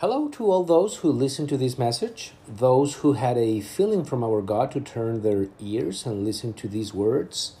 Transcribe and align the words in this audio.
Hello 0.00 0.28
to 0.28 0.50
all 0.50 0.64
those 0.64 0.96
who 0.96 1.12
listen 1.12 1.46
to 1.46 1.58
this 1.58 1.76
message, 1.76 2.32
those 2.48 2.94
who 2.94 3.12
had 3.12 3.36
a 3.36 3.60
feeling 3.60 4.02
from 4.02 4.24
our 4.24 4.40
God 4.40 4.70
to 4.70 4.80
turn 4.80 5.20
their 5.20 5.48
ears 5.60 6.06
and 6.06 6.24
listen 6.24 6.54
to 6.54 6.68
these 6.68 6.94
words. 6.94 7.52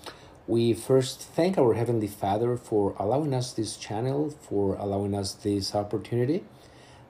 We 0.46 0.72
first 0.72 1.20
thank 1.20 1.58
our 1.58 1.74
Heavenly 1.74 2.06
Father 2.06 2.56
for 2.56 2.96
allowing 2.98 3.34
us 3.34 3.52
this 3.52 3.76
channel, 3.76 4.30
for 4.30 4.74
allowing 4.76 5.14
us 5.14 5.34
this 5.34 5.74
opportunity. 5.74 6.44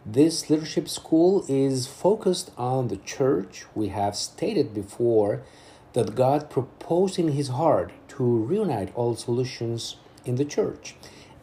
This 0.04 0.50
leadership 0.50 0.88
school 0.88 1.44
is 1.46 1.86
focused 1.86 2.50
on 2.58 2.88
the 2.88 2.96
church. 2.96 3.66
We 3.72 3.86
have 3.90 4.16
stated 4.16 4.74
before 4.74 5.42
that 5.92 6.16
God 6.16 6.50
proposed 6.50 7.20
in 7.20 7.28
His 7.28 7.50
heart 7.50 7.92
to 8.16 8.24
reunite 8.24 8.92
all 8.96 9.14
solutions 9.14 9.94
in 10.24 10.34
the 10.34 10.44
church. 10.44 10.96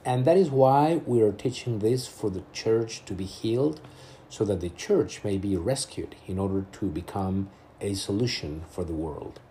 And 0.07 0.23
that 0.23 0.37
is 0.37 0.49
why 0.49 1.01
we 1.05 1.21
are 1.21 1.33
teaching 1.33 1.79
this 1.79 2.07
for 2.07 2.29
the 2.29 2.43
church 2.53 3.03
to 3.07 3.13
be 3.13 3.25
healed, 3.25 3.81
so 4.29 4.45
that 4.45 4.61
the 4.61 4.69
church 4.69 5.21
may 5.21 5.37
be 5.37 5.57
rescued 5.57 6.15
in 6.25 6.39
order 6.39 6.65
to 6.79 6.85
become 6.85 7.49
a 7.81 7.93
solution 7.93 8.63
for 8.69 8.85
the 8.85 8.93
world. 8.93 9.41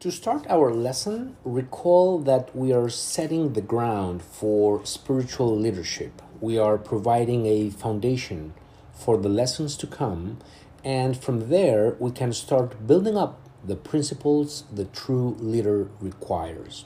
To 0.00 0.10
start 0.10 0.46
our 0.48 0.72
lesson, 0.72 1.36
recall 1.44 2.18
that 2.20 2.56
we 2.56 2.72
are 2.72 2.88
setting 2.88 3.52
the 3.52 3.60
ground 3.60 4.22
for 4.22 4.86
spiritual 4.86 5.54
leadership. 5.54 6.22
We 6.40 6.56
are 6.56 6.78
providing 6.78 7.44
a 7.44 7.68
foundation 7.68 8.54
for 8.94 9.18
the 9.18 9.28
lessons 9.28 9.76
to 9.76 9.86
come 9.86 10.38
and 10.86 11.20
from 11.20 11.48
there, 11.48 11.96
we 11.98 12.12
can 12.12 12.32
start 12.32 12.86
building 12.86 13.16
up 13.16 13.40
the 13.64 13.74
principles 13.74 14.62
the 14.72 14.84
true 14.84 15.36
leader 15.40 15.88
requires. 16.00 16.84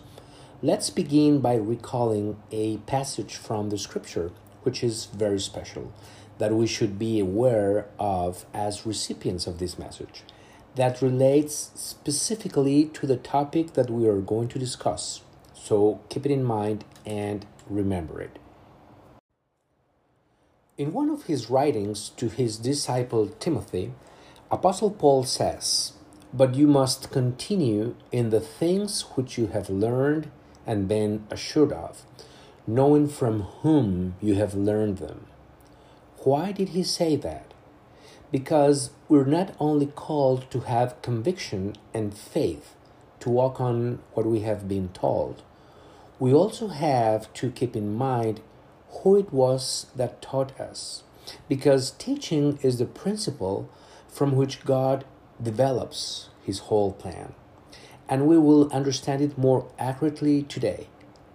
Let's 0.63 0.89
begin 0.89 1.41
by 1.41 1.57
recalling 1.57 2.39
a 2.51 2.79
passage 2.79 3.37
from 3.37 3.69
the 3.69 3.77
scripture, 3.77 4.33
which 4.63 4.83
is 4.83 5.05
very 5.05 5.39
special, 5.39 5.93
that 6.39 6.55
we 6.55 6.67
should 6.67 6.99
be 6.99 7.21
aware 7.21 7.89
of 7.99 8.47
as 8.55 8.87
recipients 8.87 9.47
of 9.47 9.59
this 9.59 9.79
message, 9.79 10.23
that 10.77 11.03
relates 11.03 11.71
specifically 11.75 12.87
to 12.95 13.07
the 13.07 13.19
topic 13.19 13.75
that 13.75 13.91
we 13.91 14.09
are 14.09 14.23
going 14.23 14.49
to 14.49 14.59
discuss. 14.59 15.21
So 15.53 16.01
keep 16.09 16.25
it 16.25 16.33
in 16.33 16.43
mind 16.43 16.87
and 17.05 17.45
remember 17.69 18.23
it. 18.23 18.40
In 20.81 20.95
one 20.95 21.11
of 21.11 21.25
his 21.25 21.51
writings 21.51 22.09
to 22.17 22.31
his 22.31 22.57
disciple 22.57 23.29
Timothy, 23.39 23.93
Apostle 24.51 24.91
Paul 24.91 25.25
says, 25.25 25.93
But 26.33 26.55
you 26.55 26.67
must 26.67 27.11
continue 27.11 27.97
in 28.11 28.31
the 28.31 28.41
things 28.41 29.03
which 29.15 29.37
you 29.37 29.49
have 29.49 29.69
learned 29.69 30.31
and 30.67 30.89
been 30.89 31.27
assured 31.31 31.71
of, 31.71 32.07
knowing 32.67 33.09
from 33.09 33.43
whom 33.61 34.15
you 34.23 34.37
have 34.37 34.55
learned 34.55 34.97
them. 34.97 35.27
Why 36.21 36.51
did 36.51 36.71
he 36.71 36.83
say 36.83 37.15
that? 37.15 37.53
Because 38.33 38.89
we're 39.07 39.27
not 39.27 39.55
only 39.61 39.85
called 39.85 40.51
to 40.51 40.61
have 40.61 41.03
conviction 41.03 41.77
and 41.93 42.17
faith 42.17 42.75
to 43.19 43.29
walk 43.29 43.61
on 43.61 43.99
what 44.15 44.25
we 44.25 44.41
have 44.41 44.67
been 44.67 44.89
told, 44.95 45.43
we 46.19 46.33
also 46.33 46.69
have 46.69 47.31
to 47.35 47.51
keep 47.51 47.77
in 47.77 47.95
mind 47.95 48.41
who 48.91 49.17
it 49.17 49.33
was 49.33 49.87
that 49.97 50.23
taught 50.23 50.59
us. 50.61 51.03
Because 51.49 51.93
teaching 51.93 52.59
is 52.63 52.79
the 52.79 52.87
principle 52.87 53.69
from 54.09 54.37
which 54.37 54.65
God 54.65 55.05
develops 55.43 56.29
his 56.43 56.61
whole 56.61 56.93
plan. 56.93 57.35
And 58.09 58.27
we 58.27 58.39
will 58.39 58.71
understand 58.73 59.23
it 59.23 59.39
more 59.39 59.71
accurately 59.79 60.43
today. 60.43 60.89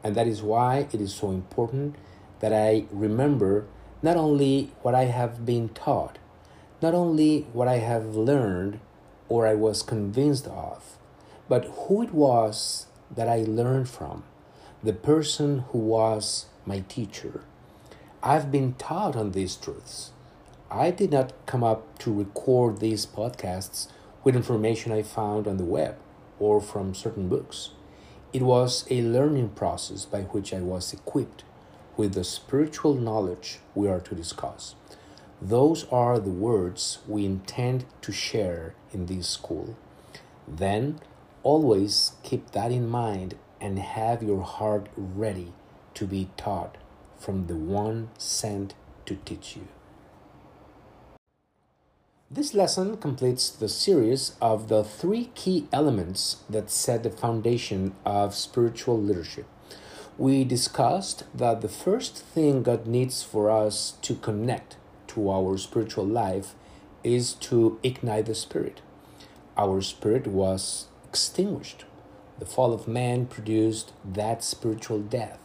And 0.04 0.16
that 0.16 0.28
is 0.28 0.44
why 0.44 0.88
it 0.92 1.02
is 1.02 1.14
so 1.14 1.32
important 1.32 1.96
that 2.40 2.54
I 2.54 2.86
remember 2.92 3.66
not 4.04 4.18
only 4.18 4.72
what 4.82 4.94
I 4.94 5.06
have 5.06 5.46
been 5.46 5.70
taught, 5.70 6.20
not 6.82 6.94
only 6.94 7.48
what 7.54 7.68
I 7.68 7.78
have 7.78 8.16
learned 8.16 8.80
or 9.30 9.48
I 9.48 9.56
was 9.56 9.82
convinced 9.82 10.48
of, 10.48 10.98
but 11.48 11.66
who 11.66 12.04
it 12.04 12.14
was 12.14 12.88
that 13.10 13.28
I 13.28 13.46
learned 13.48 13.90
from, 13.90 14.24
the 14.84 14.94
person 14.94 15.60
who 15.70 15.80
was 15.80 16.46
my 16.66 16.80
teacher. 16.88 17.44
I've 18.24 18.52
been 18.52 18.74
taught 18.74 19.16
on 19.16 19.32
these 19.32 19.56
truths. 19.56 20.12
I 20.72 20.92
did 20.92 21.12
not 21.12 21.34
come 21.46 21.64
up 21.64 22.00
to 22.00 22.14
record 22.14 22.80
these 22.80 23.06
podcasts 23.06 23.88
with 24.24 24.36
information 24.36 24.92
I 24.92 25.04
found 25.04 25.48
on 25.48 25.58
the 25.58 25.64
web 25.64 25.96
or 26.40 26.60
from 26.60 26.96
certain 26.96 27.30
books. 27.30 27.70
It 28.34 28.42
was 28.42 28.86
a 28.90 29.02
learning 29.02 29.50
process 29.50 30.06
by 30.06 30.22
which 30.24 30.54
I 30.54 30.60
was 30.60 30.92
equipped 30.92 31.44
with 31.96 32.14
the 32.14 32.24
spiritual 32.24 32.96
knowledge 32.96 33.60
we 33.74 33.88
are 33.88 34.02
to 34.02 34.16
discuss. 34.16 34.76
Those 35.42 35.86
are 35.92 36.20
the 36.20 36.32
words 36.32 37.00
we 37.08 37.26
intend 37.26 37.86
to 38.02 38.12
share 38.12 38.74
in 38.92 39.06
this 39.06 39.30
school. 39.30 39.78
Then, 40.48 41.00
always 41.44 42.14
keep 42.24 42.52
that 42.52 42.72
in 42.72 42.90
mind 42.90 43.36
and 43.62 43.78
have 43.80 44.24
your 44.24 44.42
heart 44.42 44.88
ready 44.98 45.54
to 45.96 46.06
be 46.06 46.30
taught 46.38 46.78
from 47.18 47.48
the 47.48 47.56
one 47.56 48.10
sent 48.18 48.76
to 49.06 49.16
teach 49.26 49.56
you. 49.56 49.68
This 52.30 52.54
lesson 52.54 52.98
completes 52.98 53.50
the 53.50 53.70
series 53.70 54.36
of 54.42 54.68
the 54.68 54.84
three 54.84 55.32
key 55.36 55.68
elements 55.72 56.38
that 56.50 56.72
set 56.72 57.04
the 57.04 57.10
foundation 57.10 57.96
of 58.06 58.36
spiritual 58.36 59.02
leadership. 59.02 59.46
We 60.18 60.44
discussed 60.44 61.24
that 61.34 61.62
the 61.62 61.70
first 61.70 62.18
thing 62.18 62.64
God 62.64 62.88
needs 62.88 63.22
for 63.22 63.52
us 63.52 63.94
to 64.02 64.16
connect 64.16 64.78
to 65.10 65.30
our 65.30 65.58
spiritual 65.58 66.06
life 66.06 66.56
is 67.04 67.34
to 67.34 67.80
ignite 67.84 68.26
the 68.26 68.36
spirit. 68.36 68.82
Our 69.56 69.82
spirit 69.82 70.26
was 70.26 70.88
extinguished. 71.08 71.86
The 72.40 72.46
fall 72.46 72.74
of 72.74 72.88
man 72.88 73.28
produced 73.28 73.94
that 74.04 74.44
spiritual 74.44 75.00
death. 75.00 75.40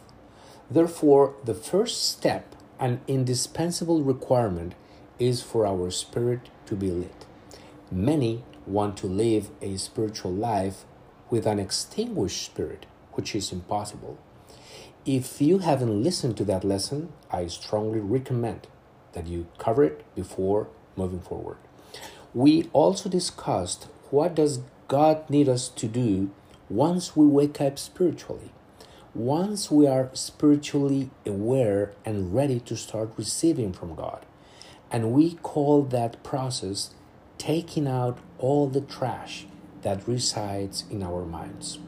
Therefore, 0.71 1.35
the 1.43 1.53
first 1.53 2.09
step, 2.09 2.55
an 2.79 3.01
indispensable 3.05 4.03
requirement, 4.03 4.73
is 5.19 5.41
for 5.41 5.67
our 5.67 5.91
spirit 5.91 6.49
to 6.67 6.77
be 6.77 6.89
lit. 6.89 7.25
Many 7.91 8.45
want 8.65 8.95
to 8.97 9.07
live 9.07 9.49
a 9.61 9.75
spiritual 9.75 10.31
life 10.31 10.85
with 11.29 11.45
an 11.45 11.59
extinguished 11.59 12.45
spirit, 12.45 12.85
which 13.13 13.35
is 13.35 13.51
impossible. 13.51 14.17
If 15.05 15.41
you 15.41 15.57
haven't 15.57 16.03
listened 16.03 16.37
to 16.37 16.45
that 16.45 16.63
lesson, 16.63 17.11
I 17.29 17.47
strongly 17.47 17.99
recommend 17.99 18.67
that 19.11 19.27
you 19.27 19.47
cover 19.57 19.83
it 19.83 20.05
before 20.15 20.69
moving 20.95 21.19
forward. 21.19 21.57
We 22.33 22.69
also 22.71 23.09
discussed 23.09 23.87
what 24.09 24.35
does 24.35 24.61
God 24.87 25.29
need 25.29 25.49
us 25.49 25.67
to 25.67 25.87
do 25.89 26.31
once 26.69 27.13
we 27.13 27.25
wake 27.25 27.59
up 27.59 27.77
spiritually 27.77 28.51
once 29.13 29.69
we 29.69 29.85
are 29.85 30.09
spiritually 30.13 31.09
aware 31.25 31.93
and 32.05 32.33
ready 32.33 32.59
to 32.61 32.77
start 32.77 33.11
receiving 33.17 33.73
from 33.73 33.93
God. 33.93 34.25
And 34.89 35.11
we 35.11 35.35
call 35.35 35.83
that 35.83 36.23
process 36.23 36.91
taking 37.37 37.87
out 37.87 38.19
all 38.37 38.67
the 38.67 38.81
trash 38.81 39.45
that 39.81 40.07
resides 40.07 40.85
in 40.89 41.03
our 41.03 41.25
minds. 41.25 41.79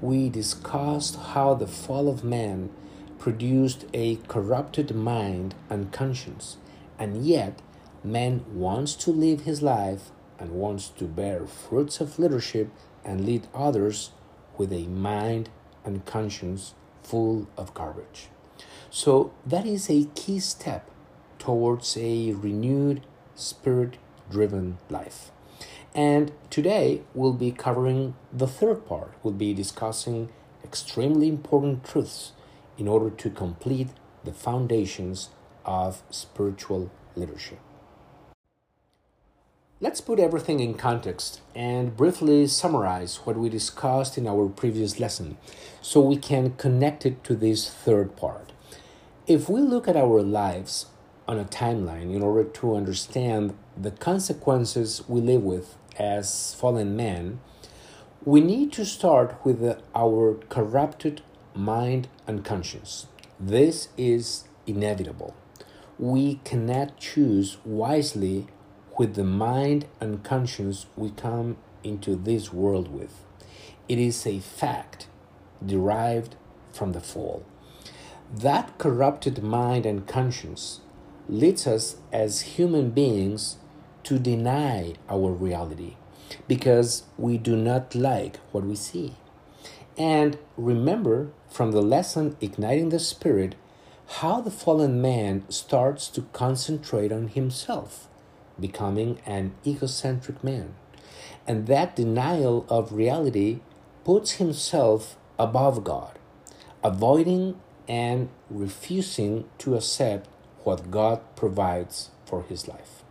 We 0.00 0.28
discussed 0.28 1.16
how 1.16 1.54
the 1.54 1.66
fall 1.66 2.08
of 2.08 2.22
man 2.22 2.70
produced 3.18 3.86
a 3.94 4.16
corrupted 4.28 4.94
mind 4.94 5.54
and 5.70 5.92
conscience, 5.92 6.56
and 6.98 7.24
yet 7.24 7.60
man 8.04 8.44
wants 8.52 8.94
to 8.94 9.10
live 9.10 9.40
his 9.40 9.62
life 9.62 10.10
and 10.38 10.52
wants 10.52 10.88
to 10.88 11.04
bear 11.04 11.46
fruits 11.46 12.00
of 12.00 12.18
leadership 12.18 12.70
and 13.04 13.24
lead 13.24 13.46
others 13.54 14.10
with 14.56 14.72
a 14.72 14.86
mind 14.86 15.48
and 15.88 16.04
conscience 16.06 16.74
full 17.02 17.48
of 17.56 17.74
garbage. 17.74 18.28
So, 18.90 19.32
that 19.44 19.66
is 19.66 19.90
a 19.90 20.04
key 20.14 20.38
step 20.38 20.88
towards 21.38 21.96
a 21.96 22.32
renewed, 22.32 23.02
spirit 23.34 23.96
driven 24.30 24.78
life. 24.88 25.30
And 25.94 26.32
today 26.50 27.02
we'll 27.14 27.32
be 27.32 27.50
covering 27.50 28.14
the 28.32 28.46
third 28.46 28.86
part. 28.86 29.14
We'll 29.22 29.34
be 29.34 29.54
discussing 29.54 30.28
extremely 30.62 31.28
important 31.28 31.84
truths 31.84 32.32
in 32.76 32.86
order 32.86 33.10
to 33.10 33.30
complete 33.30 33.88
the 34.24 34.32
foundations 34.32 35.30
of 35.64 36.02
spiritual 36.10 36.90
leadership. 37.16 37.58
Let's 39.80 40.00
put 40.00 40.18
everything 40.18 40.58
in 40.58 40.74
context 40.74 41.40
and 41.54 41.96
briefly 41.96 42.48
summarize 42.48 43.16
what 43.18 43.36
we 43.36 43.48
discussed 43.48 44.18
in 44.18 44.26
our 44.26 44.48
previous 44.48 44.98
lesson 44.98 45.36
so 45.80 46.00
we 46.00 46.16
can 46.16 46.54
connect 46.56 47.06
it 47.06 47.22
to 47.24 47.36
this 47.36 47.70
third 47.70 48.16
part. 48.16 48.52
If 49.28 49.48
we 49.48 49.60
look 49.60 49.86
at 49.86 49.96
our 49.96 50.20
lives 50.22 50.86
on 51.28 51.38
a 51.38 51.44
timeline 51.44 52.12
in 52.12 52.22
order 52.22 52.42
to 52.42 52.74
understand 52.74 53.56
the 53.76 53.92
consequences 53.92 55.04
we 55.06 55.20
live 55.20 55.44
with 55.44 55.76
as 55.96 56.54
fallen 56.54 56.96
men, 56.96 57.40
We 58.24 58.40
need 58.40 58.72
to 58.72 58.84
start 58.84 59.36
with 59.44 59.80
our 59.94 60.34
corrupted 60.48 61.22
mind 61.54 62.08
and 62.26 62.44
conscience. 62.44 63.06
This 63.38 63.88
is 63.96 64.44
inevitable. 64.66 65.34
We 65.98 66.40
cannot 66.44 66.98
choose 66.98 67.58
wisely 67.64 68.48
with 68.98 69.14
the 69.14 69.24
mind 69.24 69.86
and 70.00 70.24
conscience 70.24 70.86
we 70.96 71.10
come 71.10 71.56
into 71.82 72.16
this 72.16 72.52
world 72.52 72.92
with. 72.92 73.24
It 73.88 73.98
is 73.98 74.26
a 74.26 74.40
fact 74.40 75.06
derived 75.64 76.34
from 76.72 76.92
the 76.92 77.00
fall. 77.00 77.44
That 78.34 78.76
corrupted 78.76 79.42
mind 79.42 79.86
and 79.86 80.06
conscience 80.06 80.80
leads 81.28 81.66
us 81.66 81.96
as 82.12 82.56
human 82.58 82.90
beings 82.90 83.56
to 84.02 84.18
deny 84.18 84.94
our 85.08 85.30
reality 85.30 85.94
because 86.46 87.04
we 87.16 87.38
do 87.38 87.56
not 87.56 87.94
like 87.94 88.36
what 88.52 88.64
we 88.64 88.76
see. 88.76 89.14
And 89.96 90.38
remember 90.56 91.30
from 91.50 91.72
the 91.72 91.82
lesson 91.82 92.36
Igniting 92.40 92.90
the 92.90 92.98
Spirit 92.98 93.54
how 94.20 94.40
the 94.40 94.50
fallen 94.50 95.00
man 95.00 95.44
starts 95.48 96.08
to 96.08 96.22
concentrate 96.32 97.12
on 97.12 97.28
himself, 97.28 98.08
becoming 98.60 99.20
an 99.26 99.54
egocentric 99.66 100.42
man. 100.42 100.74
And 101.46 101.66
that 101.66 101.96
denial 101.96 102.66
of 102.68 102.92
reality 102.92 103.60
puts 104.04 104.32
himself 104.32 105.16
above 105.38 105.84
God, 105.84 106.18
avoiding 106.82 107.58
and 107.88 108.28
refusing 108.50 109.44
to 109.58 109.74
accept 109.76 110.28
what 110.64 110.90
God 110.90 111.20
provides 111.36 112.10
for 112.26 112.42
his 112.42 112.68
life. 112.68 113.02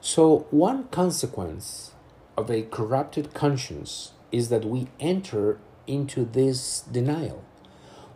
So, 0.00 0.46
one 0.50 0.84
consequence 0.88 1.92
of 2.36 2.50
a 2.50 2.62
corrupted 2.62 3.34
conscience 3.34 4.12
is 4.30 4.48
that 4.48 4.64
we 4.64 4.88
enter 4.98 5.58
into 5.86 6.24
this 6.24 6.80
denial. 6.80 7.44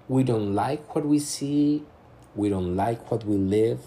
We 0.08 0.22
don't 0.22 0.54
like 0.54 0.94
what 0.94 1.06
we 1.06 1.18
see, 1.18 1.84
we 2.34 2.48
don't 2.48 2.76
like 2.76 3.10
what 3.10 3.24
we 3.24 3.36
live, 3.36 3.80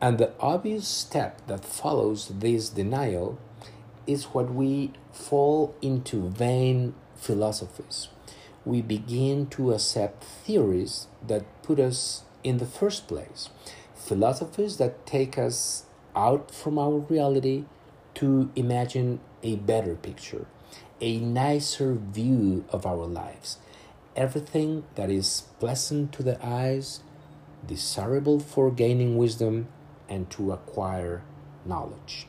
and 0.00 0.16
the 0.16 0.32
obvious 0.40 0.88
step 0.88 1.46
that 1.46 1.64
follows 1.64 2.28
this 2.28 2.70
denial 2.70 3.38
is 4.06 4.24
what 4.26 4.52
we 4.52 4.92
fall 5.12 5.74
into 5.82 6.28
vain 6.28 6.94
philosophies. 7.16 8.08
We 8.64 8.80
begin 8.80 9.46
to 9.48 9.72
accept 9.72 10.24
theories 10.24 11.06
that 11.26 11.44
put 11.62 11.78
us 11.78 12.22
in 12.42 12.58
the 12.58 12.66
first 12.66 13.08
place, 13.08 13.50
philosophies 13.94 14.78
that 14.78 15.04
take 15.04 15.36
us 15.36 15.84
out 16.16 16.50
from 16.50 16.78
our 16.78 16.98
reality 16.98 17.64
to 18.14 18.50
imagine 18.56 19.20
a 19.42 19.56
better 19.56 19.94
picture, 19.96 20.46
a 21.00 21.18
nicer 21.18 21.94
view 21.94 22.64
of 22.70 22.86
our 22.86 23.06
lives. 23.06 23.58
Everything 24.16 24.84
that 24.94 25.10
is 25.10 25.44
pleasant 25.58 26.12
to 26.12 26.22
the 26.22 26.38
eyes, 26.44 27.00
desirable 27.66 28.40
for 28.40 28.70
gaining 28.70 29.16
wisdom, 29.16 29.68
and 30.10 30.28
to 30.30 30.52
acquire 30.52 31.22
knowledge. 31.64 32.26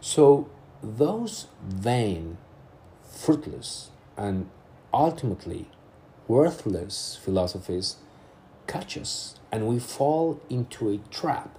So, 0.00 0.48
those 0.82 1.48
vain, 1.66 2.38
fruitless, 3.02 3.90
and 4.16 4.48
ultimately 4.94 5.68
worthless 6.28 7.18
philosophies 7.22 7.96
catch 8.66 8.96
us 8.96 9.34
and 9.50 9.66
we 9.66 9.78
fall 9.78 10.40
into 10.50 10.90
a 10.90 10.98
trap 11.10 11.58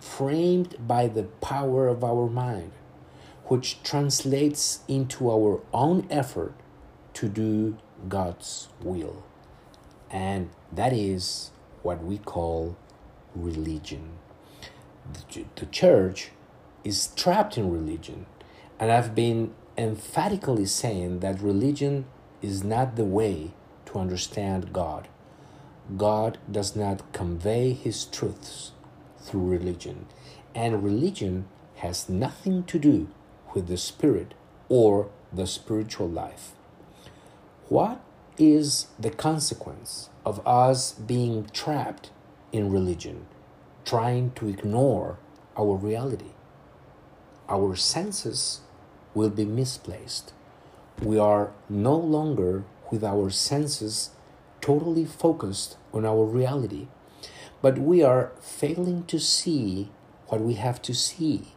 framed 0.00 0.76
by 0.86 1.08
the 1.08 1.24
power 1.24 1.88
of 1.88 2.04
our 2.04 2.28
mind 2.28 2.70
which 3.46 3.82
translates 3.82 4.80
into 4.88 5.30
our 5.30 5.60
own 5.72 6.06
effort 6.10 6.54
to 7.12 7.28
do 7.28 7.76
God's 8.08 8.68
will. 8.80 9.22
And 10.10 10.50
that 10.72 10.92
is 10.92 11.50
what 11.82 12.02
we 12.02 12.18
call 12.18 12.76
religion. 13.34 14.10
The 15.56 15.66
church 15.66 16.30
is 16.82 17.08
trapped 17.16 17.58
in 17.58 17.70
religion, 17.70 18.26
and 18.78 18.90
I've 18.90 19.14
been 19.14 19.54
emphatically 19.76 20.66
saying 20.66 21.20
that 21.20 21.40
religion 21.40 22.06
is 22.42 22.62
not 22.62 22.96
the 22.96 23.04
way 23.04 23.52
to 23.86 23.98
understand 23.98 24.72
God. 24.72 25.08
God 25.96 26.38
does 26.50 26.74
not 26.74 27.12
convey 27.12 27.72
his 27.72 28.04
truths 28.04 28.72
through 29.18 29.48
religion, 29.48 30.06
and 30.54 30.82
religion 30.82 31.46
has 31.76 32.08
nothing 32.08 32.64
to 32.64 32.78
do 32.78 33.08
with 33.52 33.66
the 33.66 33.76
spirit 33.76 34.34
or 34.68 35.10
the 35.32 35.46
spiritual 35.46 36.08
life. 36.08 36.52
What 37.68 38.00
is 38.38 38.86
the 38.98 39.10
consequence 39.10 40.08
of 40.24 40.46
us 40.46 40.92
being 40.92 41.46
trapped 41.52 42.10
in 42.52 42.70
religion, 42.70 43.26
trying 43.84 44.32
to 44.32 44.48
ignore 44.48 45.18
our 45.56 45.76
reality? 45.76 46.32
Our 47.48 47.76
senses 47.76 48.60
will 49.14 49.30
be 49.30 49.44
misplaced. 49.44 50.32
We 51.02 51.18
are 51.18 51.52
no 51.68 51.96
longer 51.96 52.64
with 52.90 53.04
our 53.04 53.30
senses 53.30 54.10
totally 54.60 55.04
focused 55.04 55.76
on 55.92 56.04
our 56.04 56.24
reality, 56.24 56.88
but 57.60 57.78
we 57.78 58.02
are 58.02 58.32
failing 58.40 59.04
to 59.06 59.18
see 59.18 59.90
what 60.28 60.40
we 60.40 60.54
have 60.54 60.80
to 60.82 60.94
see 60.94 61.54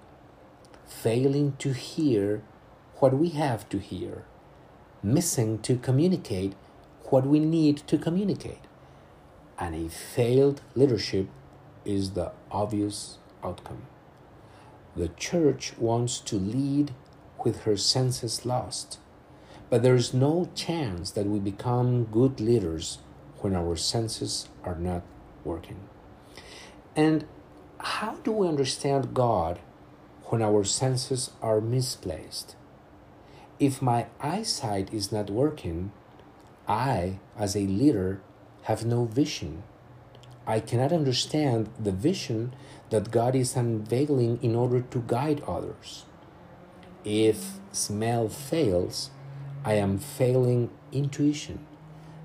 failing 0.88 1.54
to 1.60 1.74
hear 1.74 2.42
what 2.96 3.14
we 3.14 3.30
have 3.30 3.70
to 3.70 3.78
hear, 3.78 4.24
missing 5.04 5.60
to 5.60 5.78
communicate 5.78 6.54
what 7.06 7.26
we 7.26 7.40
need 7.40 7.78
to 7.78 7.98
communicate. 7.98 8.64
And 9.60 9.76
a 9.76 9.90
failed 9.90 10.62
leadership 10.76 11.28
is 11.88 12.12
the 12.12 12.32
obvious 12.52 13.18
outcome. 13.44 13.84
The 14.96 15.10
church 15.10 15.78
wants 15.78 16.20
to 16.20 16.36
lead 16.36 16.92
with 17.44 17.62
her 17.62 17.78
senses 17.78 18.46
lost, 18.46 19.00
but 19.70 19.82
there 19.82 19.96
is 19.96 20.14
no 20.14 20.50
chance 20.54 21.12
that 21.12 21.26
we 21.26 21.40
become 21.40 22.06
good 22.06 22.40
leaders 22.40 23.00
when 23.40 23.56
our 23.56 23.76
senses 23.76 24.50
are 24.64 24.76
not 24.76 25.04
working. 25.44 25.80
And 26.96 27.26
how 27.80 28.16
do 28.24 28.32
we 28.32 28.48
understand 28.48 29.14
God 29.14 29.60
when 30.30 30.42
our 30.42 30.64
senses 30.64 31.32
are 31.42 31.62
misplaced. 31.62 32.56
If 33.60 33.82
my 33.82 34.08
eyesight 34.20 34.94
is 34.94 35.12
not 35.12 35.30
working, 35.30 35.92
I, 36.68 37.20
as 37.38 37.56
a 37.56 37.62
leader, 37.62 38.22
have 38.64 38.86
no 38.86 39.06
vision. 39.06 39.64
I 40.48 40.60
cannot 40.62 40.92
understand 40.92 41.70
the 41.78 41.92
vision 41.92 42.54
that 42.90 43.12
God 43.12 43.36
is 43.36 43.56
unveiling 43.56 44.40
in 44.42 44.56
order 44.56 44.82
to 44.82 45.04
guide 45.06 45.44
others. 45.46 46.06
If 47.04 47.60
smell 47.72 48.30
fails, 48.30 49.12
I 49.64 49.74
am 49.74 50.00
failing 50.00 50.72
intuition, 50.92 51.68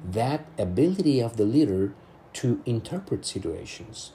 that 0.09 0.47
ability 0.57 1.21
of 1.21 1.37
the 1.37 1.45
leader 1.45 1.93
to 2.35 2.63
interpret 2.65 3.27
situations 3.27 4.13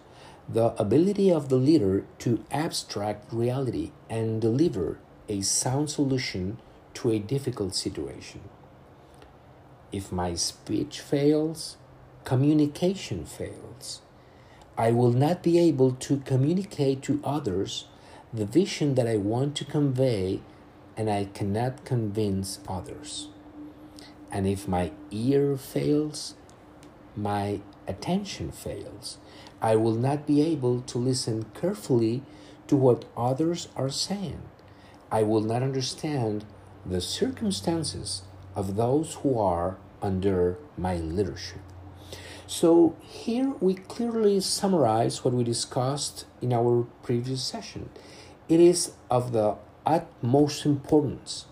the 0.50 0.74
ability 0.80 1.30
of 1.30 1.50
the 1.50 1.58
leader 1.58 2.06
to 2.20 2.44
abstract 2.52 3.34
reality 3.34 3.92
and 4.10 4.40
deliver 4.40 4.98
a 5.28 5.42
sound 5.42 5.90
solution 5.90 6.58
to 6.94 7.12
a 7.12 7.20
difficult 7.20 7.76
situation. 7.76 8.42
If 9.92 10.12
my 10.12 10.36
speech 10.36 11.02
fails, 11.02 11.78
communication 12.28 13.24
fails. 13.24 14.02
I 14.78 14.92
will 14.92 15.14
not 15.14 15.42
be 15.42 15.58
able 15.58 15.94
to 15.94 16.18
communicate 16.26 17.02
to 17.04 17.22
others 17.24 17.86
the 18.34 18.46
vision 18.46 18.96
that 18.96 19.08
I 19.08 19.16
want 19.16 19.56
to 19.56 19.64
convey, 19.64 20.42
and 20.98 21.10
I 21.10 21.30
cannot 21.34 21.86
convince 21.86 22.60
others. 22.68 23.30
And 24.30 24.46
if 24.46 24.68
my 24.68 24.92
ear 25.10 25.56
fails, 25.56 26.36
my 27.16 27.62
attention 27.88 28.52
fails 28.52 29.20
I 29.62 29.78
will 29.78 29.96
not 29.96 30.28
be 30.28 30.42
able 30.42 30.82
to 30.82 30.98
listen 30.98 31.46
carefully 31.54 32.24
to 32.68 32.76
what 32.76 33.06
others 33.16 33.70
are 33.78 33.90
saying. 33.90 34.42
I 35.10 35.24
will 35.24 35.46
not 35.52 35.64
understand 35.64 36.44
the 36.86 37.00
circumstances 37.00 38.24
of 38.54 38.76
those 38.76 39.14
who 39.22 39.40
are 39.40 39.78
under 40.02 40.58
my 40.78 40.98
leadership. 40.98 41.62
So, 42.50 42.96
here 43.02 43.54
we 43.60 43.74
clearly 43.74 44.40
summarize 44.40 45.26
what 45.26 45.34
we 45.34 45.44
discussed 45.44 46.24
in 46.42 46.54
our 46.54 46.88
previous 47.04 47.44
session. 47.44 47.90
It 48.48 48.62
is 48.62 48.94
of 49.12 49.34
the 49.34 49.58
utmost 49.86 50.66
importance 50.66 51.48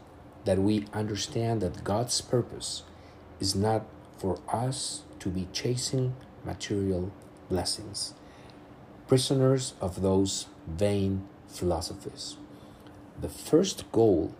that 0.45 0.59
we 0.59 0.87
understand 0.93 1.61
that 1.61 1.83
God's 1.83 2.21
purpose 2.21 2.83
is 3.41 3.55
not 3.55 3.85
for 4.17 4.39
us 4.47 5.03
to 5.19 5.27
be 5.27 5.49
chasing 5.51 6.15
material 6.45 7.11
blessings, 7.49 8.13
prisoners 9.05 9.73
of 9.81 10.01
those 10.01 10.47
vain 10.65 11.27
philosophies. 11.49 12.37
The 13.19 13.27
first 13.27 13.91
goal 13.91 14.33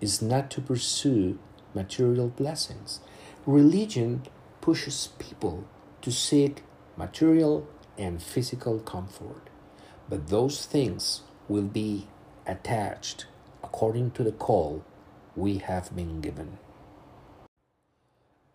is 0.00 0.20
not 0.20 0.50
to 0.50 0.60
pursue 0.60 1.38
material 1.72 2.30
blessings. 2.30 2.98
Religion 3.46 4.22
pushes 4.60 5.10
people 5.20 5.66
to 6.02 6.10
seek 6.10 6.62
material 6.96 7.66
and 7.98 8.22
physical 8.22 8.78
comfort, 8.78 9.48
but 10.08 10.28
those 10.28 10.66
things 10.66 11.22
will 11.48 11.68
be 11.68 12.08
attached 12.46 13.26
according 13.62 14.10
to 14.12 14.24
the 14.24 14.32
call 14.32 14.84
we 15.36 15.58
have 15.58 15.94
been 15.94 16.20
given. 16.20 16.58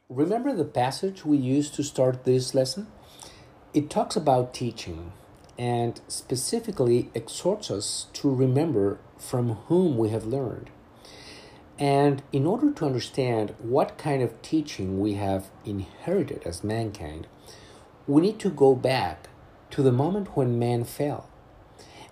Remember 0.10 0.54
the 0.54 0.66
passage 0.66 1.26
we 1.26 1.38
used 1.38 1.74
to 1.76 1.84
start 1.84 2.26
this 2.26 2.54
lesson? 2.54 2.88
It 3.74 3.90
talks 3.90 4.16
about 4.16 4.54
teaching 4.54 5.14
and 5.58 6.00
specifically 6.08 7.10
exhorts 7.14 7.72
us 7.72 8.08
to 8.14 8.34
remember 8.34 9.00
from 9.18 9.56
whom 9.68 9.98
we 9.98 10.10
have 10.10 10.26
learned. 10.26 10.70
And 11.78 12.24
in 12.32 12.46
order 12.46 12.72
to 12.72 12.86
understand 12.86 13.54
what 13.60 13.98
kind 13.98 14.22
of 14.22 14.42
teaching 14.42 15.00
we 15.00 15.14
have 15.14 15.50
inherited 15.66 16.44
as 16.46 16.64
mankind, 16.64 17.28
we 18.08 18.22
need 18.22 18.40
to 18.40 18.50
go 18.50 18.76
back 18.76 19.28
to 19.72 19.82
the 19.82 19.92
moment 19.92 20.38
when 20.38 20.58
man 20.58 20.86
fell. 20.86 21.30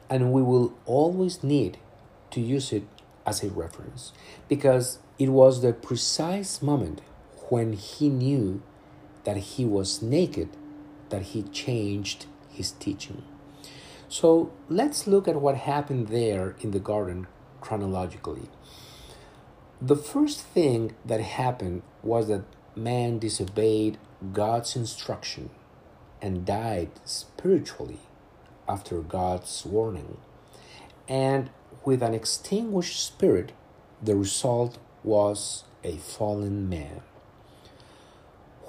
And 0.09 0.33
we 0.33 0.41
will 0.41 0.73
always 0.85 1.43
need 1.43 1.77
to 2.31 2.41
use 2.41 2.73
it 2.73 2.83
as 3.25 3.41
a 3.41 3.49
reference 3.49 4.11
because 4.49 4.99
it 5.17 5.29
was 5.29 5.61
the 5.61 5.71
precise 5.71 6.61
moment 6.61 7.01
when 7.49 7.73
he 7.73 8.09
knew 8.09 8.61
that 9.23 9.37
he 9.37 9.63
was 9.63 10.01
naked, 10.01 10.49
that 11.09 11.21
he 11.21 11.43
changed 11.43 12.25
his 12.49 12.71
teaching. 12.71 13.23
So 14.09 14.51
let's 14.69 15.07
look 15.07 15.27
at 15.27 15.39
what 15.39 15.55
happened 15.55 16.09
there 16.09 16.55
in 16.59 16.71
the 16.71 16.79
garden 16.79 17.27
chronologically. 17.61 18.49
The 19.85 19.97
first 19.97 20.39
thing 20.39 20.95
that 21.03 21.19
happened 21.19 21.81
was 22.03 22.29
that 22.29 22.45
man 22.73 23.19
disobeyed 23.19 23.97
God's 24.31 24.77
instruction 24.77 25.49
and 26.21 26.45
died 26.45 26.89
spiritually 27.03 27.99
after 28.65 29.01
God's 29.01 29.65
warning. 29.65 30.19
And 31.09 31.49
with 31.83 32.01
an 32.01 32.13
extinguished 32.13 33.05
spirit, 33.05 33.51
the 34.01 34.15
result 34.15 34.77
was 35.03 35.65
a 35.83 35.97
fallen 35.97 36.69
man. 36.69 37.01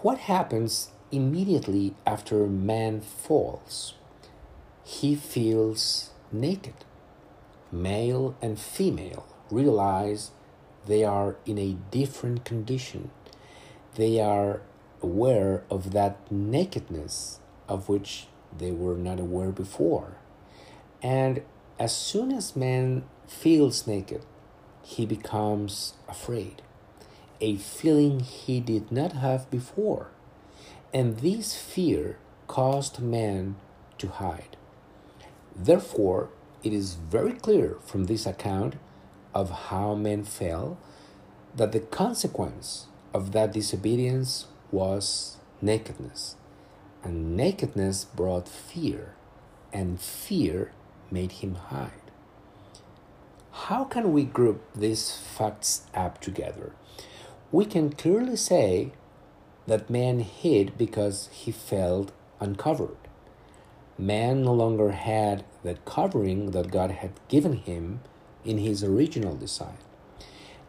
What 0.03 0.19
happens 0.19 0.91
immediately 1.13 1.95
after 2.05 2.49
man 2.49 3.01
falls? 3.01 3.95
He 4.83 5.15
feels 5.15 6.11
naked. 6.33 6.85
Male 7.71 8.35
and 8.43 8.59
female 8.59 9.25
realize 9.49 10.33
they 10.87 11.05
are 11.05 11.37
in 11.47 11.59
a 11.59 11.77
different 11.91 12.45
condition. 12.45 13.11
They 13.95 14.21
are 14.21 14.63
aware 15.03 15.65
of 15.71 15.93
that 15.93 16.31
nakedness 16.31 17.41
of 17.69 17.89
which 17.89 18.27
they 18.57 18.71
were 18.71 18.97
not 18.97 19.21
aware 19.21 19.51
before. 19.51 20.17
And 21.03 21.43
as 21.79 21.95
soon 21.95 22.33
as 22.33 22.57
man 22.57 23.05
feels 23.27 23.87
naked, 23.87 24.25
he 24.83 25.07
becomes 25.07 25.95
afraid 26.09 26.63
a 27.41 27.57
feeling 27.57 28.21
he 28.21 28.61
did 28.61 28.91
not 28.93 29.13
have 29.13 29.51
before. 29.51 30.09
And 30.93 31.19
this 31.19 31.55
fear 31.57 32.19
caused 32.47 33.01
man 33.01 33.57
to 33.99 34.09
hide. 34.09 34.57
Therefore, 35.55 36.31
it 36.63 36.73
is 36.73 36.95
very 36.95 37.33
clear 37.33 37.77
from 37.85 38.05
this 38.05 38.27
account 38.27 38.77
of 39.35 39.51
how 39.69 39.95
men 39.95 40.25
fell 40.25 40.79
that 41.57 41.73
the 41.73 41.81
consequence 41.81 42.87
of 43.13 43.33
that 43.33 43.53
disobedience 43.53 44.47
was 44.71 45.37
nakedness. 45.61 46.37
And 47.03 47.37
nakedness 47.37 48.05
brought 48.05 48.49
fear, 48.49 49.15
and 49.73 50.01
fear 50.01 50.73
made 51.11 51.33
him 51.33 51.57
hide. 51.57 51.91
How 53.53 53.85
can 53.85 54.13
we 54.13 54.25
group 54.25 54.63
these 54.75 55.15
facts 55.15 55.83
up 55.95 56.21
together? 56.21 56.73
we 57.55 57.65
can 57.65 57.89
clearly 57.89 58.35
say 58.35 58.91
that 59.69 59.89
man 59.89 60.19
hid 60.19 60.77
because 60.77 61.29
he 61.33 61.53
felt 61.53 62.11
uncovered. 62.41 62.97
Man 63.97 64.43
no 64.43 64.53
longer 64.53 64.91
had 64.91 65.45
that 65.63 65.85
covering 65.85 66.51
that 66.51 66.73
God 66.73 66.91
had 66.91 67.13
given 67.29 67.53
him 67.53 68.01
in 68.45 68.59
his 68.59 68.85
original 68.85 69.37
design. 69.37 69.79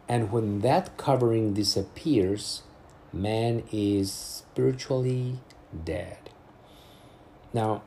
And 0.08 0.32
when 0.32 0.62
that 0.62 0.98
covering 0.98 1.54
disappears, 1.54 2.62
man 3.12 3.64
is 3.72 4.12
spiritually 4.12 5.40
dead. 5.84 6.30
Now, 7.54 7.82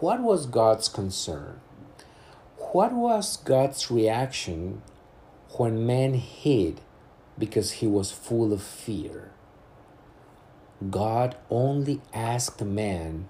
what 0.00 0.20
was 0.20 0.46
God's 0.46 0.88
concern? 0.88 1.60
What 2.56 2.92
was 2.92 3.36
God's 3.36 3.90
reaction 3.90 4.82
when 5.56 5.86
man 5.86 6.14
hid 6.14 6.80
because 7.38 7.72
he 7.72 7.86
was 7.86 8.10
full 8.10 8.52
of 8.52 8.62
fear. 8.62 9.30
God 10.90 11.36
only 11.50 12.00
asked 12.12 12.62
man 12.62 13.28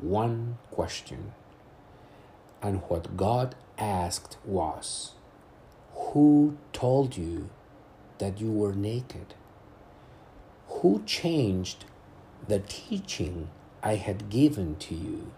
one 0.00 0.58
question, 0.70 1.32
and 2.62 2.82
what 2.88 3.16
God 3.16 3.54
asked 3.80 4.36
was, 4.44 5.12
Who 5.94 6.56
told 6.72 7.16
you 7.16 7.48
that 8.18 8.40
you 8.40 8.52
were 8.52 8.74
naked? 8.74 9.34
Who 10.68 11.02
changed 11.06 11.86
the 12.46 12.60
teaching 12.60 13.48
I 13.82 13.96
had 13.96 14.30
given 14.30 14.76
to 14.76 14.94
you? 14.94 15.32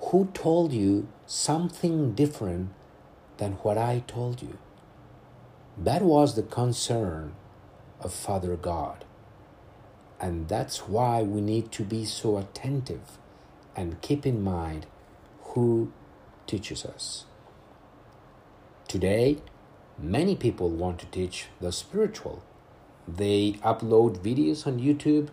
Who 0.00 0.26
told 0.34 0.72
you 0.72 1.08
something 1.26 2.12
different 2.12 2.70
than 3.38 3.52
what 3.62 3.78
I 3.78 4.02
told 4.06 4.42
you? 4.42 4.58
That 5.78 6.02
was 6.02 6.34
the 6.34 6.42
concern 6.42 7.34
of 8.00 8.12
Father 8.12 8.56
God. 8.56 9.04
And 10.20 10.48
that's 10.48 10.88
why 10.88 11.22
we 11.22 11.40
need 11.40 11.70
to 11.72 11.84
be 11.84 12.04
so 12.04 12.38
attentive 12.38 13.18
and 13.74 14.00
keep 14.00 14.24
in 14.24 14.42
mind 14.42 14.86
who 15.42 15.92
teaches 16.46 16.84
us. 16.84 17.24
Today, 18.88 19.38
many 19.98 20.36
people 20.36 20.68
want 20.70 21.00
to 21.00 21.06
teach 21.06 21.46
the 21.60 21.72
spiritual. 21.72 22.44
They 23.08 23.58
upload 23.64 24.18
videos 24.18 24.64
on 24.64 24.78
YouTube, 24.78 25.30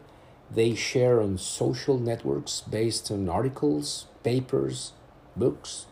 they 0.49 0.73
share 0.73 1.21
on 1.21 1.37
social 1.37 1.99
networks 1.99 2.61
based 2.61 3.11
on 3.11 3.29
articles, 3.29 4.07
papers, 4.23 4.93
books, 5.35 5.85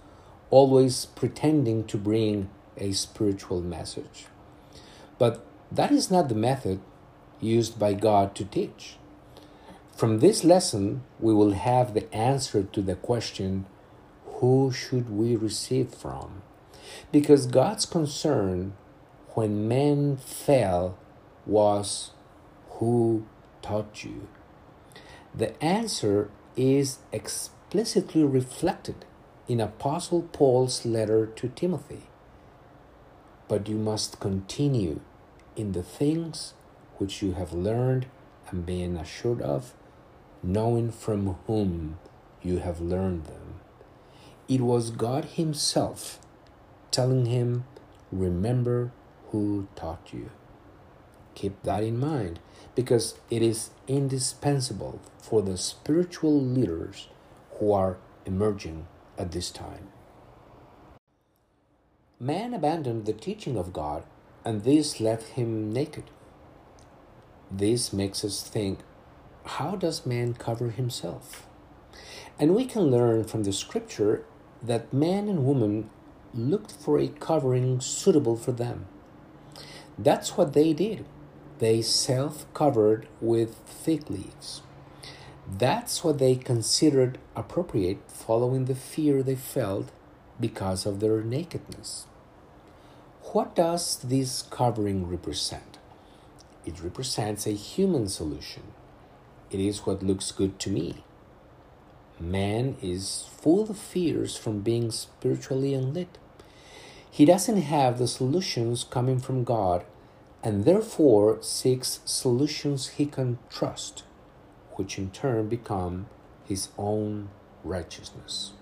always 0.50 1.06
pretending 1.06 1.84
to 1.86 1.98
bring 1.98 2.50
a 2.78 2.94
spiritual 2.94 3.62
message. 3.62 4.26
But 5.20 5.46
that 5.72 5.92
is 5.92 6.10
not 6.10 6.30
the 6.30 6.36
method 6.36 6.80
used 7.40 7.78
by 7.78 7.94
God 7.94 8.34
to 8.36 8.46
teach. 8.46 8.98
From 9.96 10.18
this 10.18 10.44
lesson, 10.44 11.04
we 11.20 11.32
will 11.32 11.52
have 11.52 11.94
the 11.94 12.12
answer 12.12 12.64
to 12.64 12.82
the 12.82 12.96
question 12.96 13.68
who 14.26 14.72
should 14.72 15.12
we 15.12 15.36
receive 15.36 15.94
from? 15.94 16.42
Because 17.12 17.46
God's 17.46 17.86
concern 17.86 18.74
when 19.34 19.68
men 19.68 20.18
fell 20.18 20.98
was 21.46 22.12
who 22.72 23.26
taught 23.62 24.04
you? 24.04 24.28
The 25.34 25.62
answer 25.64 26.30
is 26.56 27.00
explicitly 27.12 28.24
reflected 28.24 29.06
in 29.48 29.60
Apostle 29.60 30.24
Paul's 30.34 30.86
letter 30.86 31.26
to 31.26 31.48
Timothy. 31.50 32.04
But 33.48 33.68
you 33.68 33.76
must 33.76 34.20
continue 34.20 35.02
in 35.56 35.74
the 35.74 35.84
things 35.84 36.54
which 36.98 37.22
you 37.22 37.34
have 37.34 37.54
learned 37.54 38.08
and 38.50 38.66
been 38.66 38.96
assured 38.98 39.42
of, 39.42 39.74
knowing 40.44 40.92
from 40.92 41.36
whom 41.48 41.98
you 42.42 42.60
have 42.60 42.80
learned 42.80 43.26
them. 43.26 43.60
It 44.48 44.62
was 44.62 44.92
God 44.92 45.26
Himself 45.26 46.20
telling 46.92 47.26
him, 47.26 47.66
Remember 48.12 48.92
who 49.30 49.68
taught 49.76 50.12
you. 50.14 50.30
Keep 51.34 51.64
that 51.64 51.84
in 51.84 51.98
mind 51.98 52.40
because 52.76 53.16
it 53.30 53.42
is 53.42 53.72
indispensable 53.88 55.00
for 55.18 55.42
the 55.42 55.58
spiritual 55.58 56.40
leaders 56.40 57.08
who 57.58 57.72
are 57.72 57.98
emerging 58.26 58.88
at 59.18 59.32
this 59.32 59.50
time. 59.50 59.88
Man 62.20 62.54
abandoned 62.54 63.06
the 63.06 63.14
teaching 63.14 63.58
of 63.58 63.74
God 63.74 64.04
and 64.44 64.64
this 64.64 65.00
left 65.00 65.30
him 65.30 65.72
naked. 65.72 66.06
This 67.50 67.94
makes 67.94 68.24
us 68.24 68.44
think 68.44 68.80
how 69.46 69.76
does 69.76 70.06
man 70.06 70.34
cover 70.34 70.70
himself? 70.70 71.48
And 72.40 72.56
we 72.56 72.66
can 72.66 72.84
learn 72.84 73.24
from 73.24 73.44
the 73.44 73.54
scripture 73.54 74.24
that 74.62 74.94
man 74.94 75.28
and 75.28 75.46
woman 75.46 75.90
looked 76.34 76.72
for 76.72 77.00
a 77.00 77.08
covering 77.08 77.80
suitable 77.82 78.36
for 78.38 78.52
them. 78.52 78.86
That's 79.98 80.38
what 80.38 80.54
they 80.54 80.74
did. 80.74 81.06
they 81.60 81.82
self 81.82 82.52
covered 82.54 83.08
with 83.22 83.60
fig 83.68 84.10
leaves. 84.10 84.62
That's 85.48 86.04
what 86.04 86.18
they 86.20 86.36
considered 86.36 87.20
appropriate 87.36 88.00
following 88.10 88.66
the 88.66 88.76
fear 88.76 89.22
they 89.24 89.36
felt 89.36 89.92
because 90.40 90.86
of 90.86 91.00
their 91.00 91.22
nakedness. 91.24 92.08
What 93.34 93.56
does 93.56 93.98
this 93.98 94.42
covering 94.44 95.08
represent? 95.08 95.78
It 96.66 96.82
represents 96.84 97.48
a 97.48 97.52
human 97.52 98.08
solution. 98.10 98.64
It 99.52 99.60
is 99.60 99.86
what 99.86 100.04
looks 100.04 100.32
good 100.32 100.60
to 100.60 100.70
me. 100.70 101.04
Man 102.22 102.78
is 102.82 103.26
full 103.38 103.70
of 103.70 103.78
fears 103.78 104.38
from 104.38 104.62
being 104.62 104.92
spiritually 104.92 105.74
unlit. 105.74 106.20
He 107.10 107.26
doesn't 107.26 107.64
have 107.64 107.98
the 107.98 108.08
solutions 108.08 108.84
coming 108.84 109.20
from 109.20 109.44
God 109.44 109.84
and 110.44 110.64
therefore 110.66 111.40
seeks 111.42 112.00
solutions 112.06 112.90
he 112.90 113.06
can 113.06 113.40
trust, 113.50 114.04
which 114.74 114.98
in 114.98 115.10
turn 115.10 115.50
become 115.50 116.08
his 116.48 116.70
own 116.78 117.30
righteousness. 117.64 118.54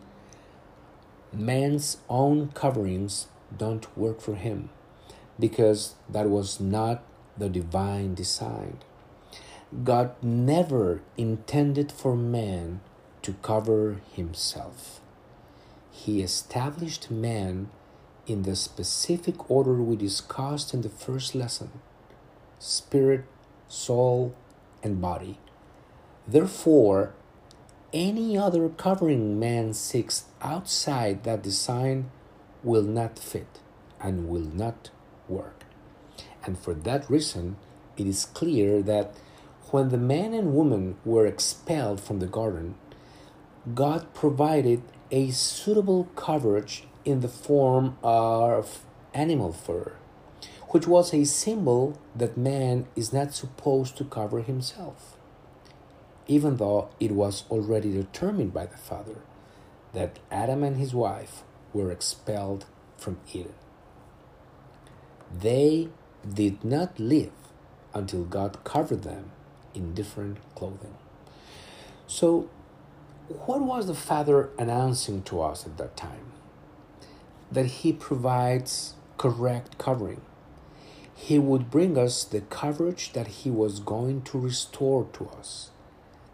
Man's 1.32 1.98
own 2.10 2.52
coverings 2.54 3.28
don't 3.56 3.98
work 3.98 4.22
for 4.22 4.36
him 4.36 4.70
because 5.40 5.96
that 6.10 6.30
was 6.30 6.60
not 6.60 7.04
the 7.38 7.50
divine 7.50 8.16
design. 8.16 8.80
God 9.84 10.12
never 10.24 11.02
intended 11.18 11.92
for 11.92 12.16
man 12.16 12.82
to 13.22 13.34
cover 13.42 14.02
himself. 14.14 15.02
He 15.92 16.22
established 16.22 17.12
man 17.12 17.70
in 18.26 18.44
the 18.44 18.56
specific 18.56 19.50
order 19.50 19.76
we 19.82 19.96
discussed 19.96 20.74
in 20.74 20.82
the 20.82 20.90
first 20.90 21.36
lesson 21.36 21.72
spirit, 22.60 23.26
soul, 23.68 24.36
and 24.84 25.02
body. 25.02 25.40
Therefore, 26.28 27.14
any 27.94 28.38
other 28.38 28.70
covering 28.70 29.40
man 29.40 29.74
seeks 29.74 30.26
outside 30.42 31.24
that 31.24 31.42
design 31.42 32.12
will 32.64 32.84
not 32.84 33.18
fit 33.18 33.60
and 34.00 34.28
will 34.28 34.42
not 34.54 34.92
work. 35.28 35.64
And 36.46 36.58
for 36.58 36.74
that 36.74 37.10
reason, 37.10 37.56
it 37.98 38.06
is 38.06 38.26
clear 38.26 38.82
that 38.84 39.16
when 39.72 39.90
the 39.90 39.98
man 39.98 40.34
and 40.34 40.54
woman 40.54 40.98
were 41.06 41.26
expelled 41.26 42.02
from 42.02 42.20
the 42.20 42.28
garden, 42.28 42.76
God 43.74 44.14
provided 44.14 44.82
a 45.12 45.32
suitable 45.32 46.06
coverage 46.16 46.86
in 47.04 47.20
the 47.22 47.28
form 47.28 47.98
of 48.04 48.86
animal 49.14 49.52
fur, 49.52 49.94
which 50.70 50.88
was 50.88 51.14
a 51.14 51.26
symbol 51.26 52.00
that 52.16 52.38
man 52.38 52.88
is 52.96 53.12
not 53.12 53.34
supposed 53.34 53.98
to 53.98 54.04
cover 54.06 54.42
himself, 54.42 55.18
even 56.28 56.58
though 56.58 56.90
it 57.00 57.12
was 57.12 57.44
already 57.50 57.92
determined 57.92 58.54
by 58.54 58.66
the 58.66 58.78
Father 58.78 59.18
that 59.94 60.20
Adam 60.32 60.64
and 60.64 60.78
his 60.78 60.94
wife 60.94 61.44
were 61.74 61.92
expelled 61.92 62.66
from 62.98 63.20
Eden. 63.34 63.54
They 65.38 65.90
did 66.32 66.64
not 66.64 67.00
live 67.00 67.32
until 67.94 68.24
God 68.24 68.64
covered 68.64 69.04
them 69.04 69.32
in 69.74 69.94
different 69.94 70.38
clothing. 70.56 70.96
So, 72.08 72.50
what 73.46 73.62
was 73.62 73.88
the 73.88 73.96
Father 73.96 74.50
announcing 74.58 75.22
to 75.24 75.42
us 75.42 75.66
at 75.66 75.78
that 75.78 75.96
time? 75.96 76.30
that 77.52 77.66
He 77.66 77.94
provides 77.94 78.94
correct 79.18 79.78
covering. 79.78 80.22
He 81.16 81.40
would 81.40 81.70
bring 81.70 81.98
us 81.98 82.24
the 82.24 82.42
coverage 82.42 83.14
that 83.14 83.28
He 83.28 83.50
was 83.50 83.80
going 83.80 84.22
to 84.24 84.40
restore 84.40 85.08
to 85.14 85.28
us, 85.30 85.72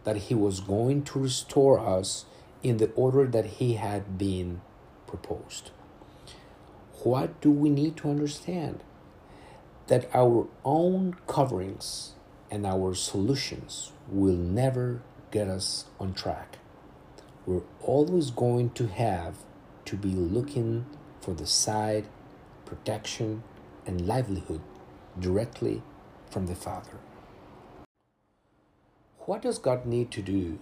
that 0.03 0.17
He 0.17 0.35
was 0.35 0.59
going 0.59 1.03
to 1.03 1.19
restore 1.19 1.79
us 1.79 2.25
in 2.61 2.77
the 2.77 2.91
order 2.91 3.25
that 3.25 3.45
He 3.45 3.73
had 3.73 4.17
been 4.17 4.61
proposed. 5.07 5.71
What 7.03 7.39
do 7.41 7.51
we 7.51 7.69
need 7.69 7.97
to 7.97 8.09
understand? 8.09 8.83
That 9.87 10.09
our 10.13 10.47
own 10.63 11.15
coverings 11.27 12.13
and 12.49 12.65
our 12.65 12.95
solutions 12.95 13.91
will 14.09 14.35
never 14.35 15.01
get 15.31 15.47
us 15.47 15.85
on 15.99 16.13
track. 16.13 16.57
We're 17.45 17.61
always 17.81 18.31
going 18.31 18.71
to 18.71 18.87
have 18.87 19.35
to 19.85 19.95
be 19.95 20.09
looking 20.09 20.87
for 21.21 21.35
the 21.35 21.45
side, 21.45 22.07
protection, 22.65 23.43
and 23.85 24.07
livelihood 24.07 24.61
directly 25.19 25.83
from 26.31 26.47
the 26.47 26.55
Father. 26.55 26.97
What 29.19 29.43
does 29.43 29.59
God 29.59 29.85
need 29.85 30.09
to 30.11 30.23
do 30.23 30.57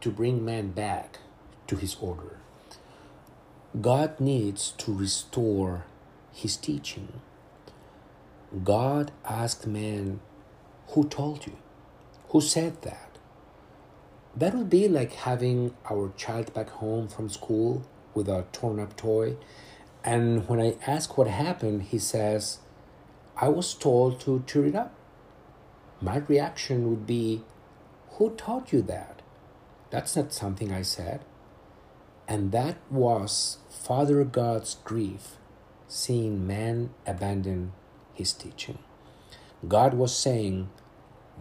to 0.00 0.10
bring 0.10 0.44
man 0.44 0.70
back 0.70 1.18
to 1.66 1.76
his 1.76 1.96
order? 2.00 2.38
God 3.80 4.20
needs 4.20 4.72
to 4.78 4.94
restore 4.94 5.86
his 6.32 6.56
teaching. 6.56 7.20
God 8.62 9.10
asked 9.24 9.66
man, 9.66 10.20
Who 10.90 11.08
told 11.08 11.46
you? 11.46 11.56
Who 12.28 12.40
said 12.40 12.82
that? 12.82 13.07
That 14.36 14.54
would 14.54 14.70
be 14.70 14.88
like 14.88 15.12
having 15.12 15.74
our 15.90 16.12
child 16.16 16.54
back 16.54 16.70
home 16.70 17.08
from 17.08 17.28
school 17.28 17.84
with 18.14 18.28
a 18.28 18.44
torn 18.52 18.78
up 18.78 18.96
toy 18.96 19.36
and 20.04 20.48
when 20.48 20.60
I 20.60 20.76
ask 20.86 21.18
what 21.18 21.26
happened, 21.26 21.82
he 21.82 21.98
says, 21.98 22.60
I 23.36 23.48
was 23.48 23.74
told 23.74 24.20
to 24.20 24.42
cheer 24.46 24.66
it 24.66 24.74
up. 24.74 24.94
My 26.00 26.18
reaction 26.18 26.88
would 26.88 27.06
be, 27.06 27.42
Who 28.12 28.30
taught 28.30 28.72
you 28.72 28.82
that? 28.82 29.22
That's 29.90 30.16
not 30.16 30.32
something 30.32 30.72
I 30.72 30.82
said. 30.82 31.20
And 32.26 32.52
that 32.52 32.76
was 32.90 33.58
Father 33.68 34.22
God's 34.24 34.76
grief, 34.84 35.36
seeing 35.88 36.46
man 36.46 36.90
abandon 37.06 37.72
his 38.14 38.32
teaching. 38.32 38.78
God 39.66 39.94
was 39.94 40.16
saying, 40.16 40.70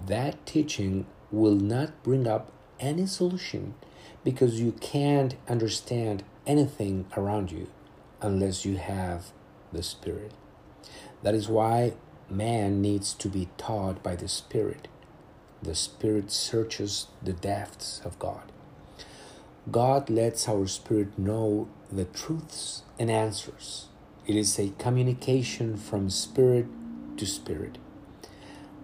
That 0.08 0.46
teaching 0.46 1.06
will 1.32 1.56
not 1.56 2.04
bring 2.04 2.28
up 2.28 2.52
any 2.80 3.06
solution 3.06 3.76
because 4.24 4.60
you 4.60 4.74
can't 4.74 5.36
understand 5.48 6.24
anything 6.46 7.06
around 7.16 7.52
you 7.52 7.68
unless 8.22 8.66
you 8.66 8.78
have 8.78 9.32
the 9.72 9.84
Spirit. 9.84 10.32
That 11.24 11.36
is 11.36 11.48
why 11.48 11.94
man 12.30 12.82
needs 12.82 13.14
to 13.16 13.30
be 13.30 13.50
taught 13.58 14.02
by 14.04 14.16
the 14.16 14.28
Spirit. 14.28 14.88
The 15.62 15.76
Spirit 15.76 16.32
searches 16.32 17.08
the 17.22 17.34
depths 17.34 18.02
of 18.06 18.20
God. 18.20 18.52
God 19.70 20.10
lets 20.10 20.48
our 20.48 20.66
spirit 20.66 21.20
know 21.20 21.68
the 21.92 22.06
truths 22.06 22.84
and 22.98 23.12
answers. 23.12 23.88
It 24.26 24.38
is 24.38 24.58
a 24.58 24.70
communication 24.78 25.76
from 25.76 26.10
spirit 26.10 26.68
to 27.18 27.26
spirit. 27.26 27.78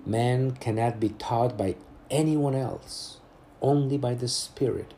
Man 0.06 0.52
cannot 0.52 1.00
be 1.00 1.10
taught 1.10 1.58
by 1.58 1.76
anyone 2.12 2.56
else, 2.56 3.20
only 3.64 3.98
by 3.98 4.14
the 4.14 4.28
Spirit, 4.28 4.94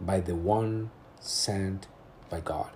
by 0.00 0.20
the 0.20 0.36
one 0.36 0.90
sent 1.20 1.88
by 2.30 2.38
God. 2.40 2.70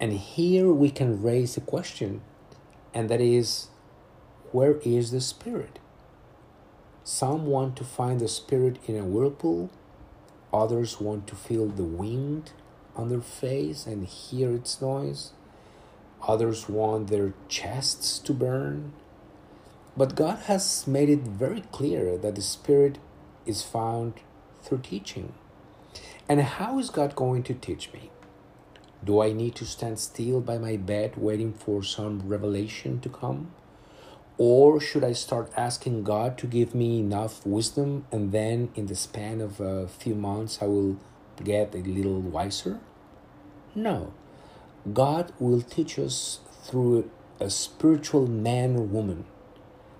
And 0.00 0.12
here 0.12 0.70
we 0.72 0.90
can 0.90 1.22
raise 1.22 1.56
a 1.56 1.62
question, 1.62 2.20
and 2.92 3.08
that 3.08 3.20
is 3.20 3.68
where 4.52 4.78
is 4.84 5.12
the 5.12 5.20
Spirit? 5.20 5.78
Some 7.04 7.46
want 7.46 7.76
to 7.76 7.84
find 7.84 8.20
the 8.20 8.28
Spirit 8.28 8.78
in 8.86 8.96
a 8.96 9.04
whirlpool, 9.04 9.70
others 10.52 11.00
want 11.00 11.26
to 11.28 11.36
feel 11.36 11.66
the 11.66 11.84
wind 11.84 12.52
on 12.96 13.08
their 13.08 13.20
face 13.20 13.86
and 13.86 14.06
hear 14.06 14.52
its 14.52 14.80
noise, 14.80 15.32
others 16.26 16.68
want 16.68 17.08
their 17.08 17.34
chests 17.48 18.18
to 18.20 18.32
burn. 18.32 18.92
But 19.96 20.16
God 20.16 20.38
has 20.46 20.86
made 20.88 21.08
it 21.08 21.20
very 21.20 21.62
clear 21.70 22.16
that 22.18 22.34
the 22.34 22.42
Spirit 22.42 22.98
is 23.46 23.62
found 23.62 24.14
through 24.62 24.78
teaching. 24.78 25.32
And 26.28 26.40
how 26.40 26.78
is 26.78 26.90
God 26.90 27.14
going 27.14 27.42
to 27.44 27.54
teach 27.54 27.92
me? 27.92 28.10
Do 29.04 29.20
I 29.20 29.32
need 29.32 29.54
to 29.56 29.66
stand 29.66 29.98
still 29.98 30.40
by 30.40 30.56
my 30.56 30.76
bed 30.76 31.16
waiting 31.16 31.52
for 31.52 31.82
some 31.82 32.22
revelation 32.26 33.00
to 33.00 33.08
come? 33.08 33.50
Or 34.38 34.80
should 34.80 35.04
I 35.04 35.12
start 35.12 35.52
asking 35.56 36.02
God 36.02 36.38
to 36.38 36.46
give 36.46 36.74
me 36.74 36.98
enough 36.98 37.44
wisdom 37.46 38.06
and 38.10 38.32
then 38.32 38.70
in 38.74 38.86
the 38.86 38.96
span 38.96 39.40
of 39.40 39.60
a 39.60 39.86
few 39.86 40.14
months 40.14 40.58
I 40.60 40.66
will 40.66 40.96
get 41.42 41.74
a 41.74 41.78
little 41.78 42.20
wiser? 42.20 42.80
No. 43.74 44.12
God 44.92 45.32
will 45.38 45.60
teach 45.60 45.98
us 45.98 46.40
through 46.64 47.10
a 47.38 47.50
spiritual 47.50 48.26
man 48.26 48.76
or 48.76 48.82
woman. 48.82 49.24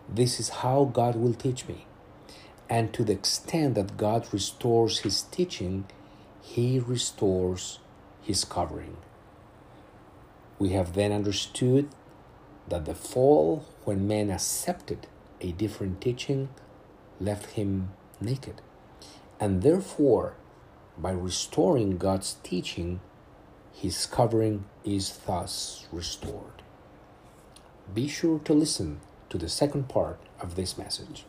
This 0.09 0.41
is 0.41 0.49
how 0.49 0.85
God 0.85 1.17
will 1.17 1.35
teach 1.35 1.69
me. 1.69 1.87
And 2.69 2.93
to 2.95 3.05
the 3.05 3.13
extent 3.13 3.75
that 3.75 3.97
God 3.97 4.27
restores 4.33 5.01
His 5.01 5.23
teaching, 5.23 5.87
He 6.43 6.79
restores 6.79 7.79
his 8.25 8.45
covering. 8.45 8.97
We 10.59 10.71
have 10.71 10.95
then 10.95 11.13
understood 11.13 11.89
that 12.69 12.87
the 12.87 12.95
fall, 12.95 13.67
when 13.85 14.09
man 14.09 14.31
accepted 14.31 15.07
a 15.41 15.53
different 15.53 16.01
teaching 16.01 16.49
left 17.21 17.51
him 17.53 17.91
naked. 18.21 18.63
And 19.39 19.63
therefore, 19.63 20.35
by 20.97 21.11
restoring 21.11 21.99
God's 21.99 22.37
teaching, 22.43 23.01
his 23.73 24.07
covering 24.07 24.65
is 24.85 25.19
thus 25.27 25.87
restored. 25.93 26.63
Be 27.93 28.09
sure 28.09 28.39
to 28.39 28.55
listen 28.55 29.01
to 29.29 29.37
the 29.37 29.49
second 29.49 29.89
part 29.89 30.19
of 30.41 30.55
this 30.55 30.79
message. 30.79 31.27